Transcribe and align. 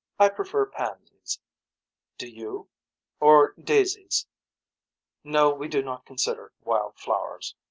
I 0.17 0.29
prefer 0.29 0.65
pansies. 0.65 1.37
Do 2.17 2.27
you. 2.27 2.69
Or 3.19 3.53
daisies. 3.63 4.25
No 5.23 5.53
we 5.53 5.67
do 5.67 5.83
not 5.83 6.07
consider 6.07 6.51
wild 6.63 6.95
flowers. 6.97 7.53